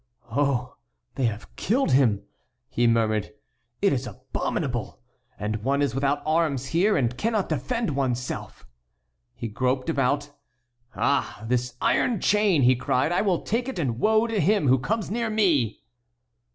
"Oh, 0.31 0.77
they 1.13 1.25
have 1.25 1.55
killed 1.55 1.91
him!" 1.91 2.23
he 2.69 2.87
murmured; 2.87 3.33
"it 3.83 3.93
is 3.93 4.07
abominable! 4.07 4.99
And 5.37 5.57
one 5.57 5.83
is 5.83 5.93
without 5.93 6.23
arms, 6.25 6.69
here, 6.69 6.97
and 6.97 7.15
cannot 7.15 7.49
defend 7.49 7.91
one's 7.95 8.19
self!" 8.19 8.65
He 9.35 9.47
groped 9.47 9.91
about. 9.91 10.31
"Ah! 10.95 11.43
this 11.47 11.75
iron 11.79 12.19
chain!" 12.19 12.63
he 12.63 12.75
cried, 12.75 13.11
"I 13.11 13.21
will 13.21 13.41
take 13.43 13.67
it 13.69 13.77
and 13.77 13.99
woe 13.99 14.25
to 14.25 14.39
him 14.39 14.69
who 14.69 14.79
comes 14.79 15.11
near 15.11 15.29
me!" 15.29 15.83